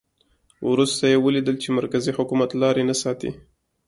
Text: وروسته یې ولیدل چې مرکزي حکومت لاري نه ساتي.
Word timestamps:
وروسته 0.71 1.03
یې 1.11 1.17
ولیدل 1.25 1.55
چې 1.63 1.69
مرکزي 1.79 2.11
حکومت 2.17 2.49
لاري 2.61 2.83
نه 2.89 2.95
ساتي. 3.01 3.29